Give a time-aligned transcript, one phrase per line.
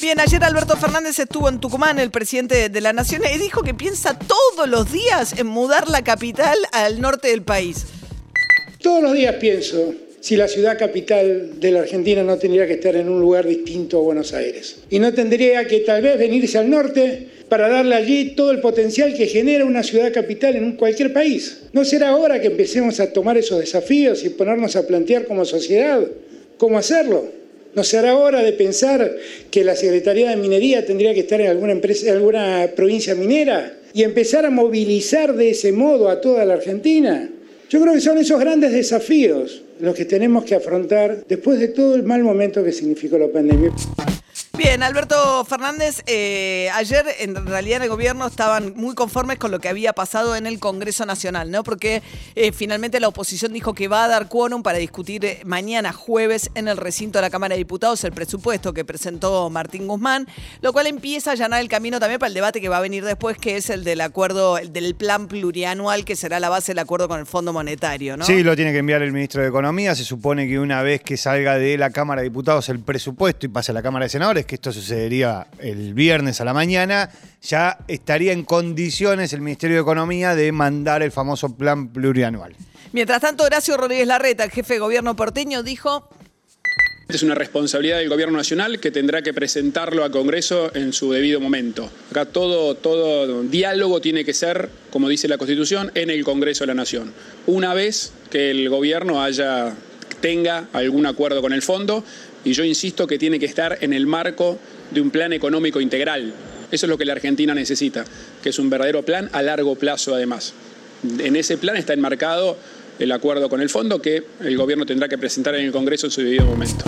[0.00, 3.74] Bien, ayer Alberto Fernández estuvo en Tucumán, el presidente de la Nación, y dijo que
[3.74, 7.84] piensa todos los días en mudar la capital al norte del país.
[8.82, 12.96] Todos los días pienso si la ciudad capital de la Argentina no tendría que estar
[12.96, 14.78] en un lugar distinto a Buenos Aires.
[14.88, 19.14] Y no tendría que tal vez venirse al norte para darle allí todo el potencial
[19.14, 21.64] que genera una ciudad capital en cualquier país.
[21.74, 26.00] ¿No será hora que empecemos a tomar esos desafíos y ponernos a plantear como sociedad
[26.56, 27.39] cómo hacerlo?
[27.74, 29.16] ¿No será hora de pensar
[29.50, 33.78] que la Secretaría de Minería tendría que estar en alguna, empresa, en alguna provincia minera
[33.94, 37.30] y empezar a movilizar de ese modo a toda la Argentina?
[37.68, 41.94] Yo creo que son esos grandes desafíos los que tenemos que afrontar después de todo
[41.94, 43.72] el mal momento que significó la pandemia.
[44.60, 49.58] Bien, Alberto Fernández, eh, ayer en realidad en el gobierno estaban muy conformes con lo
[49.58, 51.64] que había pasado en el Congreso Nacional, ¿no?
[51.64, 52.02] Porque
[52.34, 56.50] eh, finalmente la oposición dijo que va a dar quórum para discutir eh, mañana jueves
[56.54, 60.26] en el recinto de la Cámara de Diputados el presupuesto que presentó Martín Guzmán,
[60.60, 63.02] lo cual empieza a allanar el camino también para el debate que va a venir
[63.02, 66.80] después, que es el del acuerdo, el del plan plurianual que será la base del
[66.80, 68.26] acuerdo con el Fondo Monetario, ¿no?
[68.26, 69.94] Sí, lo tiene que enviar el ministro de Economía.
[69.94, 73.48] Se supone que una vez que salga de la Cámara de Diputados el presupuesto y
[73.48, 77.08] pase a la Cámara de Senadores, que esto sucedería el viernes a la mañana,
[77.40, 82.56] ya estaría en condiciones el Ministerio de Economía de mandar el famoso plan plurianual.
[82.90, 86.08] Mientras tanto, Horacio Rodríguez Larreta, el jefe de gobierno porteño, dijo...
[87.08, 91.38] Es una responsabilidad del Gobierno Nacional que tendrá que presentarlo al Congreso en su debido
[91.38, 91.88] momento.
[92.10, 96.68] Acá todo, todo diálogo tiene que ser, como dice la Constitución, en el Congreso de
[96.68, 97.12] la Nación.
[97.46, 99.76] Una vez que el Gobierno haya,
[100.20, 102.04] tenga algún acuerdo con el fondo,
[102.44, 104.58] y yo insisto que tiene que estar en el marco
[104.90, 106.32] de un plan económico integral.
[106.70, 108.04] Eso es lo que la Argentina necesita,
[108.42, 110.54] que es un verdadero plan a largo plazo además.
[111.18, 112.56] En ese plan está enmarcado
[112.98, 116.10] el acuerdo con el fondo que el gobierno tendrá que presentar en el Congreso en
[116.10, 116.84] su debido momento.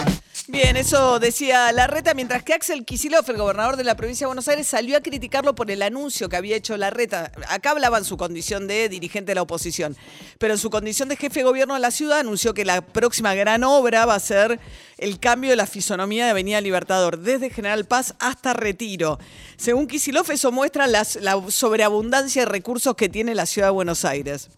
[0.53, 4.49] Bien, eso decía Larreta, mientras que Axel Kicillof, el gobernador de la provincia de Buenos
[4.49, 7.33] Aires, salió a criticarlo por el anuncio que había hecho Larreta.
[7.49, 9.97] Acá hablaba en su condición de dirigente de la oposición,
[10.37, 13.35] pero en su condición de jefe de gobierno de la ciudad anunció que la próxima
[13.35, 14.61] gran obra va a ser
[14.99, 19.19] el cambio de la fisonomía de Avenida Libertador, desde General Paz hasta Retiro.
[19.57, 21.07] Según Kicillof, eso muestra la
[21.49, 24.51] sobreabundancia de recursos que tiene la ciudad de Buenos Aires.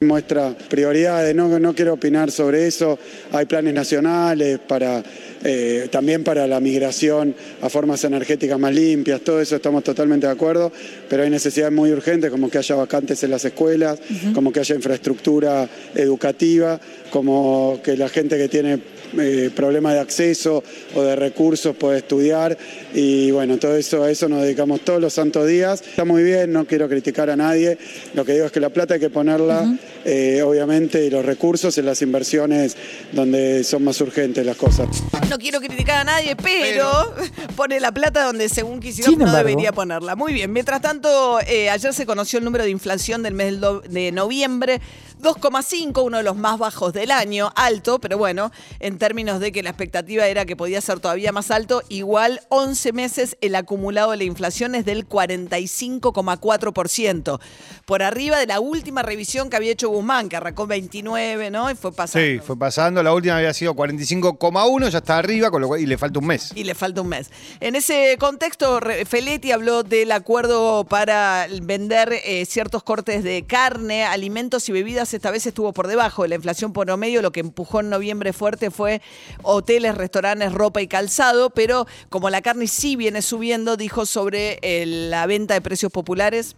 [0.00, 2.96] Muestra prioridades, no, no quiero opinar sobre eso.
[3.32, 5.02] Hay planes nacionales para
[5.44, 10.32] eh, también para la migración a formas energéticas más limpias, todo eso estamos totalmente de
[10.32, 10.72] acuerdo,
[11.08, 14.00] pero hay necesidades muy urgentes como que haya vacantes en las escuelas,
[14.34, 18.80] como que haya infraestructura educativa, como que la gente que tiene
[19.18, 20.62] eh, problemas de acceso
[20.94, 22.56] o de recursos puede estudiar
[22.94, 25.82] y bueno, todo eso, a eso nos dedicamos todos los santos días.
[25.82, 27.78] Está muy bien, no quiero criticar a nadie,
[28.14, 31.76] lo que digo es que la plata hay que ponerla, eh, obviamente, y los recursos
[31.78, 32.76] en las inversiones
[33.12, 34.88] donde son más urgentes las cosas.
[35.28, 37.14] No quiero criticar a nadie, pero,
[37.56, 40.16] pone la plata donde según quisiera no debería ponerla.
[40.16, 43.54] Muy bien, mientras tanto, eh, ayer se conoció el número de inflación del mes
[43.88, 44.80] de noviembre,
[45.20, 49.62] 2,5, uno de los más bajos del año, alto, pero bueno, en términos de que
[49.62, 54.18] la expectativa era que podía ser todavía más alto, igual 11 meses el acumulado de
[54.18, 57.40] la inflación es del 45,4%,
[57.84, 61.70] por arriba de la última revisión que había hecho Guzmán, que arrancó 29, ¿no?
[61.70, 62.26] Y fue pasando.
[62.26, 65.86] Sí, fue pasando, la última había sido 45,1, ya está arriba, con lo cual, y
[65.86, 66.52] le falta un mes.
[66.54, 67.30] Y le falta un mes.
[67.60, 74.68] En ese contexto, Feletti habló del acuerdo para vender eh, ciertos cortes de carne, alimentos
[74.68, 77.80] y bebidas esta vez estuvo por debajo de la inflación por promedio, lo que empujó
[77.80, 79.00] en noviembre fuerte fue
[79.42, 84.84] hoteles, restaurantes, ropa y calzado, pero como la carne sí viene subiendo, dijo sobre eh,
[84.86, 86.56] la venta de precios populares.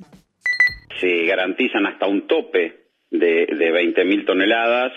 [1.01, 4.93] Se garantizan hasta un tope de, de 20.000 toneladas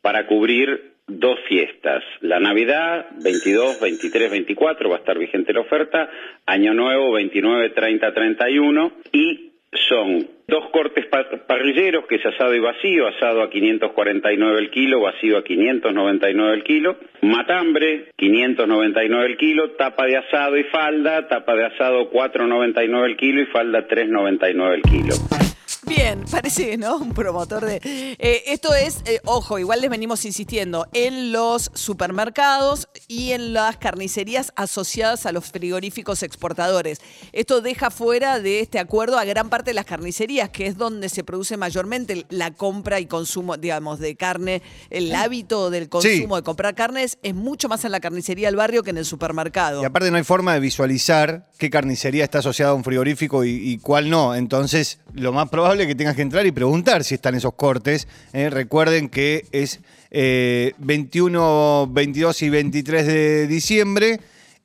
[0.00, 2.02] para cubrir dos fiestas.
[2.20, 6.10] La Navidad, 22, 23, 24, va a estar vigente la oferta.
[6.46, 8.92] Año Nuevo, 29, 30, 31.
[9.12, 9.51] Y
[9.88, 11.06] son dos cortes
[11.46, 16.64] parrilleros, que es asado y vacío, asado a 549 el kilo, vacío a 599 el
[16.64, 23.16] kilo, matambre, 599 el kilo, tapa de asado y falda, tapa de asado 499 el
[23.16, 25.14] kilo y falda 399 el kilo.
[25.94, 26.96] Bien, parece, ¿no?
[26.96, 27.80] Un promotor de...
[27.84, 33.76] Eh, esto es, eh, ojo, igual les venimos insistiendo, en los supermercados y en las
[33.76, 37.02] carnicerías asociadas a los frigoríficos exportadores.
[37.32, 41.10] Esto deja fuera de este acuerdo a gran parte de las carnicerías, que es donde
[41.10, 44.62] se produce mayormente la compra y consumo, digamos, de carne.
[44.88, 48.82] El hábito del consumo de comprar carnes es mucho más en la carnicería del barrio
[48.82, 49.82] que en el supermercado.
[49.82, 53.50] Y aparte no hay forma de visualizar qué carnicería está asociada a un frigorífico y,
[53.50, 54.34] y cuál no.
[54.34, 58.08] Entonces, lo más probable que tengas que entrar y preguntar si están esos cortes.
[58.32, 58.50] ¿eh?
[58.50, 59.80] Recuerden que es
[60.10, 64.20] eh, 21, 22 y 23 de diciembre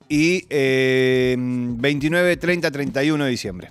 [0.08, 3.70] y eh, 29, 30, 31 de diciembre.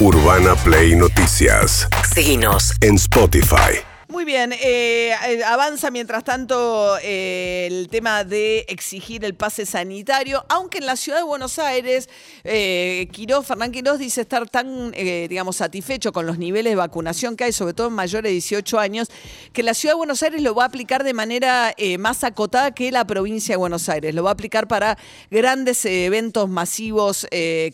[0.00, 1.88] Urbana Play Noticias.
[2.14, 2.72] Seguinos.
[2.80, 3.89] En Spotify.
[4.20, 10.44] Muy bien, eh, eh, avanza mientras tanto eh, el tema de exigir el pase sanitario,
[10.50, 12.10] aunque en la ciudad de Buenos Aires,
[12.44, 13.08] eh,
[13.42, 17.72] Fernán Quirós dice estar tan, digamos, satisfecho con los niveles de vacunación que hay, sobre
[17.72, 19.08] todo en mayores de 18 años,
[19.54, 22.92] que la ciudad de Buenos Aires lo va a aplicar de manera más acotada que
[22.92, 24.14] la provincia de Buenos Aires.
[24.14, 24.98] Lo va a aplicar para
[25.30, 27.26] grandes eventos masivos,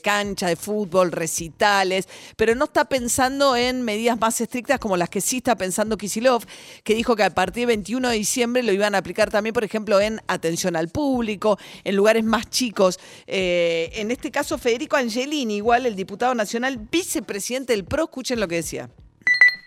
[0.03, 2.07] cancha de fútbol, recitales,
[2.37, 6.36] pero no está pensando en medidas más estrictas como las que sí está pensando Kicillof,
[6.85, 9.65] que dijo que a partir del 21 de diciembre lo iban a aplicar también, por
[9.65, 12.99] ejemplo, en atención al público, en lugares más chicos.
[13.27, 18.49] Eh, en este caso, Federico Angelini, igual el diputado nacional, vicepresidente del PRO, escuchen lo
[18.49, 18.89] que decía.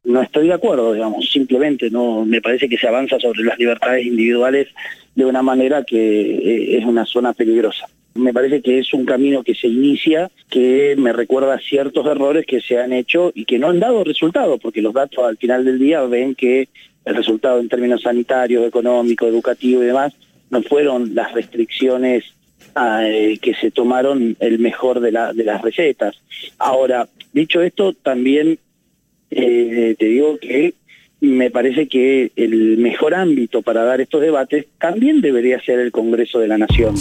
[0.04, 4.06] no estoy de acuerdo, digamos, simplemente no me parece que se avanza sobre las libertades
[4.06, 4.68] individuales
[5.16, 7.88] de una manera que eh, es una zona peligrosa.
[8.16, 12.60] Me parece que es un camino que se inicia que me recuerda ciertos errores que
[12.60, 15.80] se han hecho y que no han dado resultado, porque los datos al final del
[15.80, 16.68] día ven que
[17.06, 20.14] el resultado en términos sanitarios, económico, educativo y demás
[20.50, 22.26] no fueron las restricciones
[22.76, 26.20] eh, que se tomaron el mejor de, de las recetas.
[26.58, 28.60] Ahora, dicho esto, también
[29.32, 30.74] eh, te digo que
[31.22, 36.40] me parece que el mejor ámbito para dar estos debates también debería ser el Congreso
[36.40, 36.96] de la Nación.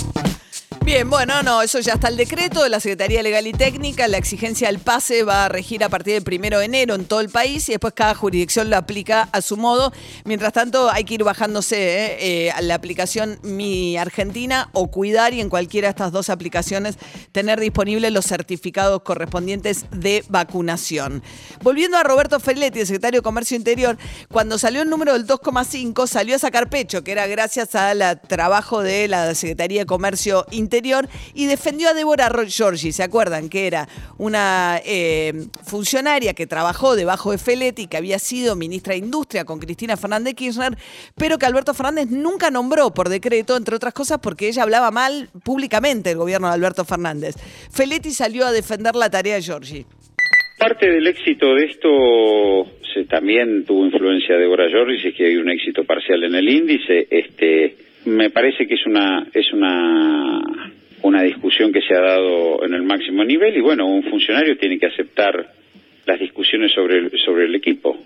[0.88, 4.08] Bien, bueno, no, eso ya está el decreto de la Secretaría Legal y Técnica.
[4.08, 7.20] La exigencia del pase va a regir a partir del primero de enero en todo
[7.20, 9.93] el país y después cada jurisdicción lo aplica a su modo.
[10.25, 12.46] Mientras tanto, hay que ir bajándose ¿eh?
[12.46, 16.96] Eh, a la aplicación Mi Argentina o Cuidar y en cualquiera de estas dos aplicaciones
[17.32, 21.23] tener disponibles los certificados correspondientes de vacunación.
[21.61, 23.99] Volviendo a Roberto Feletti, el secretario de Comercio Interior,
[24.32, 28.82] cuando salió el número del 2,5 salió a sacar pecho, que era gracias al trabajo
[28.82, 30.78] de la Secretaría de Comercio Interior
[31.35, 32.93] y defendió a Débora Giorgi.
[32.93, 33.49] ¿Se acuerdan?
[33.49, 35.33] Que era una eh,
[35.65, 40.35] funcionaria que trabajó debajo de Feletti, que había sido ministra de Industria con Cristina Fernández
[40.35, 40.77] Kirchner,
[41.17, 45.29] pero que Alberto Fernández nunca nombró por decreto, entre otras cosas porque ella hablaba mal
[45.45, 47.35] públicamente del gobierno de Alberto Fernández.
[47.71, 49.85] Feletti salió a defender la tarea de Giorgi.
[50.59, 52.79] Parte del éxito de esto
[53.09, 57.07] también tuvo influencia de Débora Giorgis, es que hay un éxito parcial en el índice.
[57.11, 57.77] Este,
[58.09, 60.41] me parece que es una es una
[61.03, 64.79] una discusión que se ha dado en el máximo nivel y bueno, un funcionario tiene
[64.79, 65.53] que aceptar
[66.07, 67.97] las discusiones sobre el, sobre el equipo.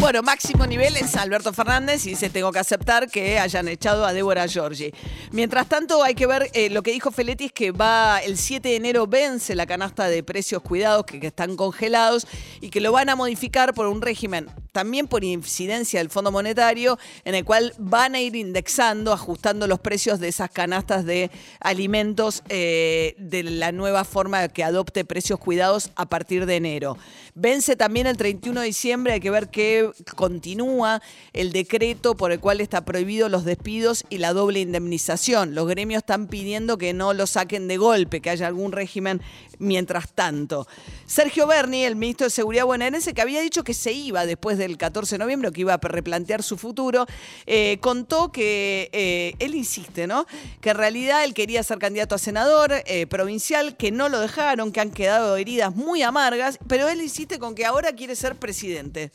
[0.00, 4.12] Bueno, máximo nivel es Alberto Fernández y dice tengo que aceptar que hayan echado a
[4.12, 4.90] Débora Giorgi.
[5.32, 8.68] Mientras tanto, hay que ver eh, lo que dijo Feletti es que va el 7
[8.68, 12.26] de enero vence la canasta de precios cuidados que, que están congelados
[12.60, 16.98] y que lo van a modificar por un régimen también por incidencia del Fondo Monetario,
[17.24, 21.30] en el cual van a ir indexando, ajustando los precios de esas canastas de
[21.60, 26.96] alimentos eh, de la nueva forma que adopte precios cuidados a partir de enero.
[27.34, 31.00] Vence también el 31 de diciembre, hay que ver que continúa
[31.32, 35.54] el decreto por el cual está prohibido los despidos y la doble indemnización.
[35.54, 39.22] Los gremios están pidiendo que no lo saquen de golpe, que haya algún régimen
[39.58, 40.66] mientras tanto.
[41.06, 44.76] Sergio Berni, el ministro de Seguridad bonaerense, que había dicho que se iba después del
[44.76, 47.06] 14 de noviembre, que iba a replantear su futuro,
[47.46, 50.26] eh, contó que eh, él insiste, ¿no?
[50.60, 54.72] Que en realidad él quería ser candidato a senador eh, provincial, que no lo dejaron,
[54.72, 59.10] que han quedado heridas muy amargas, pero él insiste con que ahora quiere ser presidente.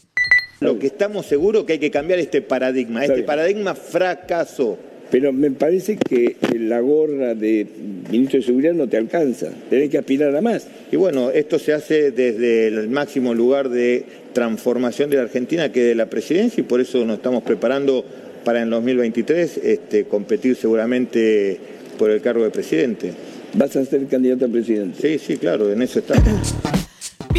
[0.59, 3.03] Lo que estamos seguros que hay que cambiar este paradigma.
[3.03, 4.77] Este paradigma fracasó.
[5.13, 7.67] Pero me parece que la gorra de
[8.09, 9.51] ministro de Seguridad no te alcanza.
[9.69, 10.65] Tenés que aspirar a más.
[10.91, 15.81] Y bueno, esto se hace desde el máximo lugar de transformación de la Argentina, que
[15.81, 18.03] es de la presidencia, y por eso nos estamos preparando
[18.43, 21.59] para en 2023 este, competir seguramente
[21.99, 23.11] por el cargo de presidente.
[23.53, 24.99] ¿Vas a ser candidato a presidente?
[24.99, 26.55] Sí, sí, claro, en eso estamos.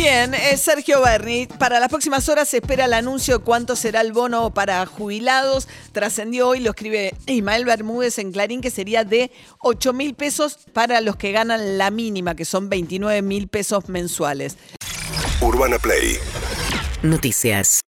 [0.04, 4.02] Bien, eh, Sergio Berni, para las próximas horas se espera el anuncio de cuánto será
[4.02, 5.66] el bono para jubilados.
[5.92, 9.30] Trascendió hoy, lo escribe Ismael Bermúdez en Clarín, que sería de
[9.60, 14.58] 8 mil pesos para los que ganan la mínima, que son 29 mil pesos mensuales.
[15.40, 16.18] Urbana Play
[17.02, 17.82] Noticias.